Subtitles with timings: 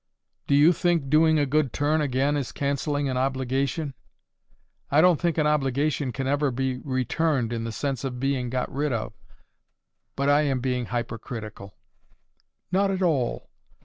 [0.47, 3.93] "Do you think doing a good turn again is cancelling an obligation?
[4.89, 8.73] I don't think an obligation can ever be RETURNED in the sense of being got
[8.73, 9.13] rid of.
[10.15, 11.75] But I am being hypercritical."
[12.71, 13.51] "Not at all.